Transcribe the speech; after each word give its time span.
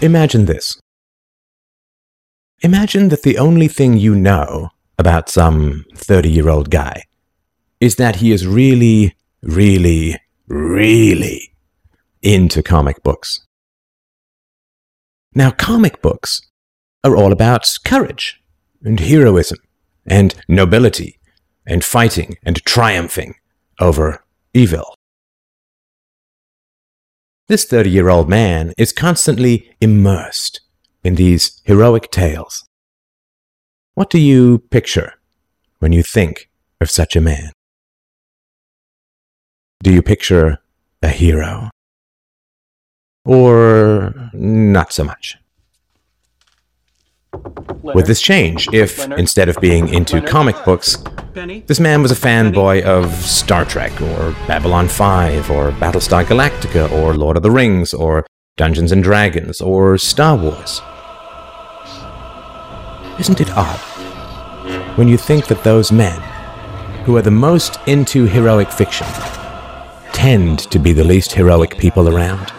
Imagine 0.00 0.44
this. 0.44 0.80
Imagine 2.60 3.08
that 3.08 3.22
the 3.22 3.36
only 3.36 3.66
thing 3.66 3.96
you 3.96 4.14
know 4.14 4.70
about 4.96 5.28
some 5.28 5.86
30 5.96 6.30
year 6.30 6.48
old 6.48 6.70
guy 6.70 7.02
is 7.80 7.96
that 7.96 8.16
he 8.16 8.30
is 8.30 8.46
really, 8.46 9.16
really, 9.42 10.16
really 10.46 11.52
into 12.22 12.62
comic 12.62 13.02
books. 13.02 13.44
Now, 15.34 15.50
comic 15.50 16.00
books 16.00 16.42
are 17.02 17.16
all 17.16 17.32
about 17.32 17.68
courage 17.84 18.40
and 18.84 19.00
heroism 19.00 19.58
and 20.06 20.32
nobility 20.48 21.18
and 21.66 21.84
fighting 21.84 22.36
and 22.44 22.64
triumphing 22.64 23.34
over 23.80 24.24
evil. 24.54 24.97
This 27.48 27.64
30 27.64 27.88
year 27.88 28.10
old 28.10 28.28
man 28.28 28.74
is 28.76 28.92
constantly 28.92 29.74
immersed 29.80 30.60
in 31.02 31.14
these 31.14 31.62
heroic 31.64 32.10
tales. 32.10 32.68
What 33.94 34.10
do 34.10 34.18
you 34.18 34.58
picture 34.70 35.14
when 35.78 35.92
you 35.92 36.02
think 36.02 36.50
of 36.78 36.90
such 36.90 37.16
a 37.16 37.22
man? 37.22 37.52
Do 39.82 39.90
you 39.90 40.02
picture 40.02 40.58
a 41.02 41.08
hero? 41.08 41.70
Or 43.24 44.30
not 44.34 44.92
so 44.92 45.04
much? 45.04 45.38
With 47.82 48.06
this 48.06 48.20
change, 48.20 48.68
if 48.72 49.08
instead 49.12 49.48
of 49.48 49.60
being 49.60 49.88
into 49.88 50.20
comic 50.20 50.56
books, 50.64 50.96
this 51.66 51.78
man 51.78 52.02
was 52.02 52.10
a 52.10 52.16
fanboy 52.16 52.82
of 52.82 53.12
Star 53.14 53.64
Trek, 53.64 53.92
or 54.00 54.32
Babylon 54.46 54.88
5, 54.88 55.50
or 55.50 55.70
Battlestar 55.72 56.24
Galactica, 56.24 56.90
or 56.90 57.14
Lord 57.14 57.36
of 57.36 57.42
the 57.42 57.50
Rings, 57.50 57.94
or 57.94 58.26
Dungeons 58.56 58.92
and 58.92 59.02
Dragons, 59.02 59.60
or 59.60 59.96
Star 59.98 60.36
Wars. 60.36 60.82
Isn't 63.20 63.40
it 63.40 63.50
odd 63.56 63.78
when 64.96 65.08
you 65.08 65.16
think 65.16 65.46
that 65.46 65.64
those 65.64 65.92
men, 65.92 66.20
who 67.04 67.16
are 67.16 67.22
the 67.22 67.30
most 67.30 67.78
into 67.86 68.24
heroic 68.26 68.70
fiction, 68.70 69.06
tend 70.12 70.58
to 70.70 70.78
be 70.78 70.92
the 70.92 71.04
least 71.04 71.32
heroic 71.32 71.78
people 71.78 72.08
around? 72.08 72.52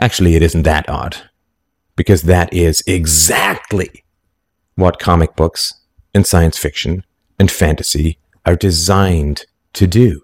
Actually, 0.00 0.34
it 0.34 0.42
isn't 0.42 0.62
that 0.62 0.88
odd, 0.88 1.29
because 2.00 2.22
that 2.22 2.50
is 2.50 2.82
exactly 2.86 4.02
what 4.74 4.98
comic 4.98 5.36
books 5.36 5.74
and 6.14 6.26
science 6.26 6.56
fiction 6.56 7.04
and 7.38 7.50
fantasy 7.50 8.16
are 8.46 8.56
designed 8.56 9.44
to 9.74 9.86
do. 9.86 10.22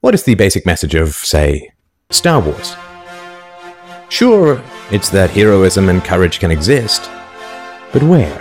What 0.00 0.14
is 0.14 0.22
the 0.22 0.36
basic 0.36 0.64
message 0.64 0.94
of, 0.94 1.16
say, 1.16 1.72
Star 2.10 2.38
Wars? 2.38 2.76
Sure, 4.10 4.62
it's 4.92 5.08
that 5.08 5.30
heroism 5.30 5.88
and 5.88 6.04
courage 6.04 6.38
can 6.38 6.52
exist, 6.52 7.10
but 7.92 8.04
where? 8.04 8.38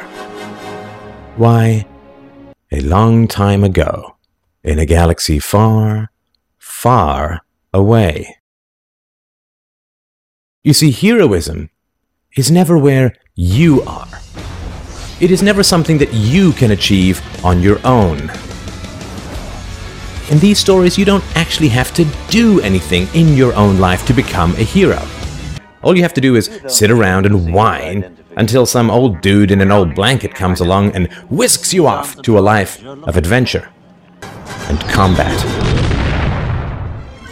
Why, 1.35 1.87
a 2.71 2.81
long 2.81 3.27
time 3.27 3.63
ago, 3.63 4.17
in 4.63 4.77
a 4.77 4.85
galaxy 4.85 5.39
far, 5.39 6.11
far 6.59 7.41
away. 7.73 8.35
You 10.69 10.73
see, 10.73 10.91
heroism 10.91 11.71
is 12.37 12.51
never 12.51 12.77
where 12.77 13.15
you 13.33 13.81
are. 13.87 14.19
It 15.19 15.31
is 15.31 15.41
never 15.41 15.63
something 15.63 15.97
that 15.97 16.13
you 16.13 16.51
can 16.51 16.69
achieve 16.69 17.23
on 17.43 17.63
your 17.63 17.79
own. 17.83 18.29
In 20.29 20.37
these 20.37 20.59
stories, 20.59 20.95
you 20.95 21.05
don't 21.05 21.23
actually 21.35 21.69
have 21.69 21.91
to 21.95 22.05
do 22.29 22.61
anything 22.61 23.07
in 23.15 23.35
your 23.35 23.51
own 23.55 23.79
life 23.79 24.05
to 24.05 24.13
become 24.13 24.51
a 24.57 24.63
hero. 24.63 25.01
All 25.81 25.95
you 25.97 26.03
have 26.03 26.13
to 26.13 26.21
do 26.21 26.35
is 26.35 26.51
sit 26.67 26.91
around 26.91 27.25
and 27.25 27.51
whine 27.51 28.15
until 28.37 28.67
some 28.67 28.91
old 28.91 29.21
dude 29.21 29.49
in 29.49 29.61
an 29.61 29.71
old 29.71 29.95
blanket 29.95 30.35
comes 30.35 30.61
along 30.61 30.95
and 30.95 31.11
whisks 31.31 31.73
you 31.73 31.87
off 31.87 32.21
to 32.21 32.37
a 32.37 32.41
life 32.41 32.85
of 32.85 33.17
adventure 33.17 33.69
and 34.21 34.79
combat. 34.81 35.35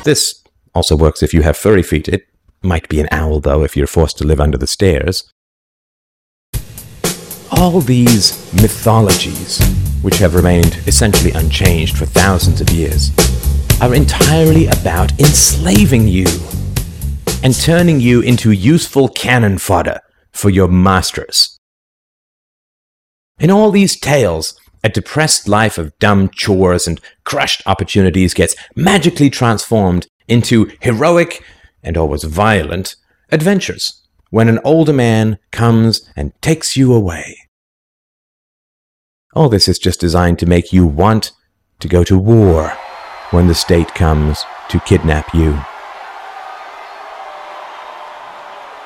This 0.05 0.43
also 0.73 0.95
works 0.97 1.21
if 1.21 1.35
you 1.35 1.43
have 1.43 1.55
furry 1.55 1.83
feet. 1.83 2.07
It 2.07 2.23
might 2.61 2.89
be 2.89 2.99
an 2.99 3.07
owl, 3.11 3.39
though, 3.39 3.63
if 3.63 3.77
you're 3.77 3.87
forced 3.87 4.17
to 4.17 4.25
live 4.25 4.39
under 4.39 4.57
the 4.57 4.67
stairs. 4.67 5.31
All 7.51 7.79
these 7.81 8.53
mythologies, 8.61 9.61
which 10.01 10.17
have 10.17 10.35
remained 10.35 10.75
essentially 10.85 11.31
unchanged 11.31 11.97
for 11.97 12.05
thousands 12.05 12.61
of 12.61 12.69
years, 12.69 13.11
are 13.81 13.93
entirely 13.93 14.67
about 14.67 15.11
enslaving 15.19 16.07
you 16.07 16.25
and 17.43 17.55
turning 17.55 17.99
you 17.99 18.21
into 18.21 18.51
useful 18.51 19.07
cannon 19.07 19.57
fodder 19.57 19.99
for 20.33 20.49
your 20.49 20.67
masters. 20.67 21.57
In 23.39 23.51
all 23.51 23.71
these 23.71 23.99
tales, 23.99 24.59
a 24.83 24.89
depressed 24.89 25.47
life 25.47 25.77
of 25.77 25.97
dumb 25.99 26.29
chores 26.29 26.87
and 26.87 26.99
crushed 27.23 27.61
opportunities 27.65 28.33
gets 28.33 28.55
magically 28.75 29.29
transformed 29.29 30.07
into 30.27 30.71
heroic 30.81 31.43
and 31.87 31.97
always 31.97 32.23
violent 32.23 32.95
adventures 33.31 34.03
when 34.29 34.49
an 34.49 34.59
older 34.63 34.93
man 34.93 35.39
comes 35.51 36.07
and 36.15 36.39
takes 36.41 36.75
you 36.75 36.93
away. 36.93 37.37
All 39.33 39.49
this 39.49 39.67
is 39.67 39.79
just 39.79 40.01
designed 40.01 40.37
to 40.39 40.45
make 40.45 40.73
you 40.73 40.85
want 40.85 41.31
to 41.79 41.87
go 41.87 42.03
to 42.03 42.17
war 42.17 42.73
when 43.31 43.47
the 43.47 43.55
state 43.55 43.95
comes 43.95 44.43
to 44.69 44.79
kidnap 44.81 45.33
you. 45.33 45.59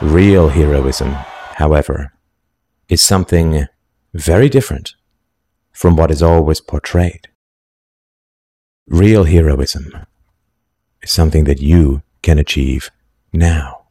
Real 0.02 0.50
heroism, 0.50 1.12
however, 1.56 2.14
is 2.88 3.04
something 3.04 3.68
very 4.14 4.50
different 4.50 4.96
from 5.72 5.96
what 5.96 6.12
is 6.12 6.22
always 6.22 6.60
portrayed. 6.60 7.30
Real 8.88 9.24
heroism 9.24 10.06
is 11.02 11.12
something 11.12 11.46
that 11.46 11.62
you 11.62 12.02
can 12.22 12.40
achieve 12.40 12.92
now, 13.34 13.88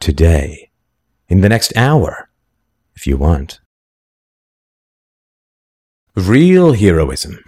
today, 0.00 0.70
in 1.28 1.40
the 1.40 1.48
next 1.48 1.76
hour, 1.76 2.28
if 2.94 3.06
you 3.06 3.16
want. 3.16 3.60
Real 6.16 6.72
heroism 6.72 7.44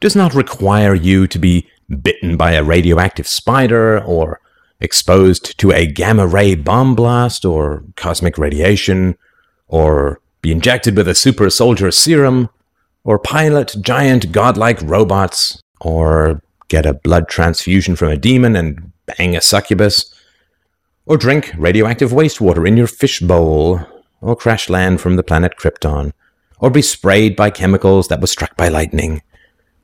does 0.00 0.16
not 0.16 0.34
require 0.34 0.94
you 0.94 1.26
to 1.26 1.38
be 1.38 1.68
bitten 2.02 2.36
by 2.36 2.52
a 2.52 2.64
radioactive 2.64 3.28
spider 3.28 4.02
or 4.02 4.40
exposed 4.80 5.58
to 5.58 5.70
a 5.70 5.86
gamma 5.86 6.26
ray 6.26 6.54
bomb 6.54 6.94
blast 6.94 7.44
or 7.44 7.84
cosmic 7.96 8.36
radiation, 8.36 9.16
or 9.68 10.20
be 10.40 10.50
injected 10.50 10.96
with 10.96 11.06
a 11.06 11.14
super 11.14 11.48
soldier 11.50 11.90
serum, 11.90 12.48
or 13.04 13.18
pilot 13.18 13.74
giant 13.80 14.32
godlike 14.32 14.80
robots, 14.82 15.60
or 15.80 16.42
get 16.72 16.86
a 16.86 16.94
blood 16.94 17.28
transfusion 17.28 17.94
from 17.94 18.10
a 18.10 18.16
demon 18.16 18.56
and 18.56 18.92
bang 19.04 19.36
a 19.36 19.40
succubus, 19.42 20.12
or 21.04 21.18
drink 21.18 21.52
radioactive 21.58 22.12
wastewater 22.12 22.66
in 22.66 22.78
your 22.78 22.86
fishbowl, 22.86 23.80
or 24.22 24.34
crash 24.34 24.70
land 24.70 24.98
from 24.98 25.16
the 25.16 25.22
planet 25.22 25.52
Krypton, 25.58 26.12
or 26.58 26.70
be 26.70 26.80
sprayed 26.80 27.36
by 27.36 27.50
chemicals 27.50 28.08
that 28.08 28.22
was 28.22 28.30
struck 28.30 28.56
by 28.56 28.68
lightning, 28.68 29.20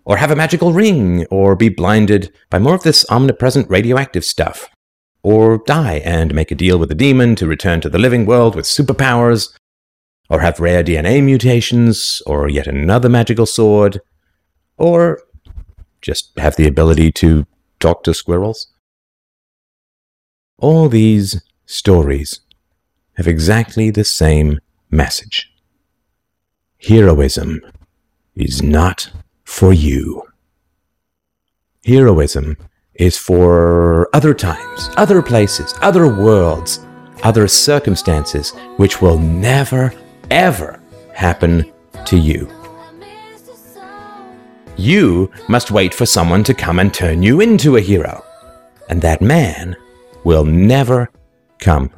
or 0.06 0.16
have 0.16 0.31
a 0.31 0.37
magical 0.37 0.72
ring, 0.72 1.26
or 1.26 1.55
be 1.55 1.69
blinded 1.69 2.32
by 2.49 2.58
more 2.58 2.75
of 2.75 2.85
this 2.85 3.05
omnipresent 3.11 3.69
radioactive 3.69 4.25
stuff 4.25 4.70
or 5.23 5.58
die 5.67 6.00
and 6.05 6.34
make 6.34 6.50
a 6.50 6.55
deal 6.55 6.79
with 6.79 6.88
the 6.88 6.94
demon 6.94 7.34
to 7.37 7.46
return 7.46 7.82
to 7.82 7.91
the 7.91 7.99
living 7.99 8.25
world 8.25 8.55
with 8.55 8.64
superpowers, 8.64 9.55
or 10.31 10.41
have 10.41 10.61
rare 10.61 10.82
DNA 10.84 11.23
mutations, 11.23 12.23
or 12.26 12.49
yet 12.49 12.67
another 12.67 13.08
magical 13.08 13.44
sword, 13.44 14.00
or 14.76 15.20
just 16.00 16.30
have 16.38 16.56
the 16.56 16.66
ability 16.66 17.12
to 17.12 17.46
talk 17.80 18.02
to 18.04 18.14
squirrels. 18.14 18.68
All 20.58 20.88
these 20.88 21.42
stories 21.66 22.40
have 23.16 23.28
exactly 23.28 23.90
the 23.90 24.04
same 24.04 24.60
message. 24.90 25.52
Heroism 26.80 27.60
is 28.34 28.62
not 28.62 29.10
for 29.44 29.72
you. 29.72 30.22
Heroism 31.84 32.56
is 32.94 33.16
for 33.16 34.08
other 34.14 34.34
times, 34.34 34.90
other 34.96 35.22
places, 35.22 35.74
other 35.80 36.08
worlds, 36.08 36.80
other 37.22 37.48
circumstances 37.48 38.52
which 38.76 39.00
will 39.00 39.18
never, 39.18 39.92
ever 40.30 40.80
happen 41.14 41.72
to 42.04 42.16
you. 42.16 42.57
You 44.78 45.32
must 45.48 45.72
wait 45.72 45.92
for 45.92 46.06
someone 46.06 46.44
to 46.44 46.54
come 46.54 46.78
and 46.78 46.94
turn 46.94 47.22
you 47.22 47.40
into 47.40 47.76
a 47.76 47.80
hero. 47.80 48.25
And 48.88 49.02
that 49.02 49.20
man 49.20 49.76
will 50.22 50.44
never 50.44 51.10
come. 51.58 51.90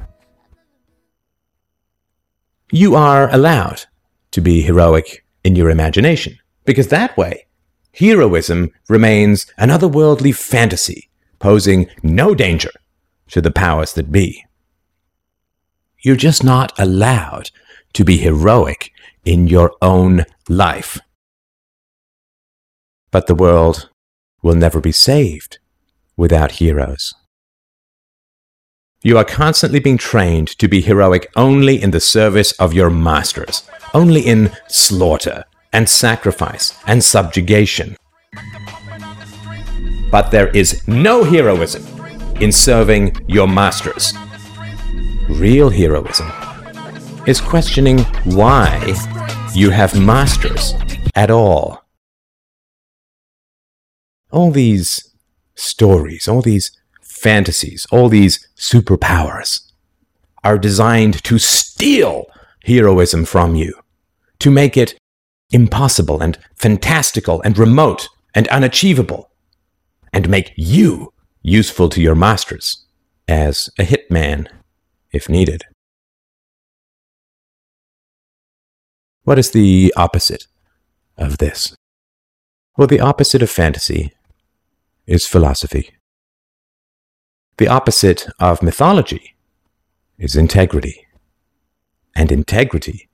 You 2.71 2.95
are 2.95 3.31
allowed 3.31 3.83
to 4.31 4.41
be 4.41 4.61
heroic 4.61 5.23
in 5.43 5.55
your 5.55 5.69
imagination, 5.69 6.39
because 6.65 6.87
that 6.87 7.15
way 7.15 7.45
Heroism 7.93 8.71
remains 8.89 9.45
an 9.57 9.69
otherworldly 9.69 10.33
fantasy 10.33 11.09
posing 11.39 11.87
no 12.01 12.33
danger 12.33 12.71
to 13.29 13.41
the 13.41 13.51
powers 13.51 13.93
that 13.93 14.11
be. 14.11 14.45
You're 15.99 16.15
just 16.15 16.43
not 16.43 16.73
allowed 16.79 17.51
to 17.93 18.03
be 18.03 18.17
heroic 18.17 18.91
in 19.23 19.47
your 19.47 19.73
own 19.81 20.25
life. 20.49 20.99
But 23.11 23.27
the 23.27 23.35
world 23.35 23.89
will 24.41 24.55
never 24.55 24.79
be 24.79 24.91
saved 24.91 25.59
without 26.15 26.53
heroes. 26.53 27.13
You 29.03 29.17
are 29.17 29.25
constantly 29.25 29.79
being 29.79 29.97
trained 29.97 30.47
to 30.59 30.67
be 30.67 30.79
heroic 30.79 31.31
only 31.35 31.81
in 31.81 31.91
the 31.91 31.99
service 31.99 32.51
of 32.53 32.73
your 32.73 32.89
masters, 32.89 33.63
only 33.93 34.21
in 34.21 34.51
slaughter 34.67 35.45
and 35.73 35.89
sacrifice 35.89 36.77
and 36.85 37.03
subjugation. 37.03 37.97
But 40.11 40.29
there 40.29 40.49
is 40.49 40.87
no 40.87 41.23
heroism 41.23 41.83
in 42.39 42.51
serving 42.51 43.15
your 43.27 43.47
masters. 43.47 44.13
Real 45.29 45.69
heroism 45.69 46.31
is 47.25 47.41
questioning 47.41 47.99
why 48.25 48.93
you 49.53 49.69
have 49.69 49.99
masters 49.99 50.75
at 51.15 51.31
all 51.31 51.83
all 54.31 54.51
these 54.51 55.11
stories, 55.55 56.27
all 56.27 56.41
these 56.41 56.71
fantasies, 57.01 57.85
all 57.91 58.09
these 58.09 58.47
superpowers 58.57 59.71
are 60.43 60.57
designed 60.57 61.23
to 61.23 61.37
steal 61.37 62.25
heroism 62.65 63.25
from 63.25 63.55
you, 63.55 63.73
to 64.39 64.49
make 64.49 64.75
it 64.75 64.95
impossible 65.51 66.21
and 66.21 66.37
fantastical 66.55 67.41
and 67.43 67.57
remote 67.57 68.07
and 68.33 68.47
unachievable, 68.47 69.29
and 70.13 70.29
make 70.29 70.53
you 70.55 71.13
useful 71.41 71.89
to 71.89 72.01
your 72.01 72.15
masters 72.15 72.85
as 73.27 73.69
a 73.77 73.83
hitman 73.83 74.47
if 75.11 75.29
needed. 75.29 75.63
What 79.23 79.37
is 79.37 79.51
the 79.51 79.93
opposite 79.95 80.47
of 81.17 81.37
this? 81.37 81.75
Well, 82.77 82.87
the 82.87 82.99
opposite 82.99 83.43
of 83.43 83.49
fantasy 83.49 84.13
is 85.05 85.27
philosophy. 85.27 85.91
The 87.57 87.67
opposite 87.67 88.27
of 88.39 88.63
mythology 88.63 89.35
is 90.17 90.35
integrity. 90.35 91.05
And 92.15 92.31
integrity 92.31 93.09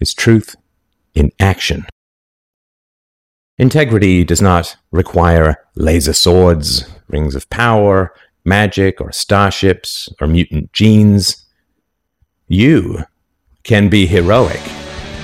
is 0.00 0.14
truth 0.14 0.56
in 1.14 1.30
action. 1.40 1.86
Integrity 3.58 4.24
does 4.24 4.42
not 4.42 4.76
require 4.90 5.56
laser 5.76 6.12
swords, 6.12 6.84
rings 7.08 7.34
of 7.34 7.48
power, 7.50 8.12
magic, 8.44 9.00
or 9.00 9.12
starships, 9.12 10.08
or 10.20 10.26
mutant 10.26 10.72
genes. 10.72 11.46
You 12.48 13.04
can 13.62 13.88
be 13.88 14.06
heroic 14.06 14.60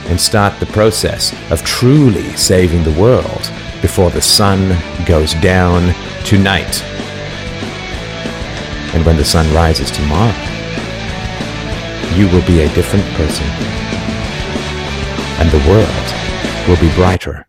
and 0.07 0.21
start 0.21 0.59
the 0.61 0.67
process 0.67 1.35
of 1.51 1.65
truly 1.65 2.37
saving 2.37 2.85
the 2.85 3.01
world 3.01 3.51
before 3.81 4.11
the 4.11 4.23
sun 4.23 4.77
goes 5.07 5.35
down 5.35 5.95
tonight. 6.25 6.83
And 8.95 9.05
when 9.05 9.17
the 9.17 9.25
sun 9.25 9.53
rises 9.55 9.91
tomorrow, 9.91 10.35
you 12.15 12.27
will 12.29 12.45
be 12.47 12.63
a 12.63 12.75
different 12.75 13.05
person. 13.15 13.47
And 15.39 15.51
the 15.51 15.69
world 15.69 16.69
will 16.69 16.81
be 16.81 16.95
brighter 16.95 17.47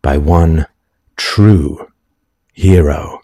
by 0.00 0.16
one 0.16 0.66
true 1.16 1.90
hero. 2.52 3.20